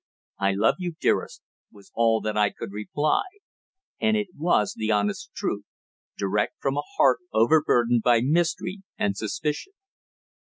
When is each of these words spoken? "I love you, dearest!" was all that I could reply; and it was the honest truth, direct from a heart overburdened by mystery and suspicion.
"I 0.39 0.53
love 0.53 0.77
you, 0.79 0.95
dearest!" 0.99 1.43
was 1.71 1.91
all 1.93 2.21
that 2.21 2.35
I 2.35 2.49
could 2.49 2.71
reply; 2.71 3.21
and 3.99 4.17
it 4.17 4.29
was 4.35 4.73
the 4.73 4.89
honest 4.89 5.29
truth, 5.35 5.65
direct 6.17 6.55
from 6.59 6.75
a 6.75 6.81
heart 6.97 7.19
overburdened 7.31 8.01
by 8.01 8.21
mystery 8.21 8.81
and 8.97 9.15
suspicion. 9.15 9.73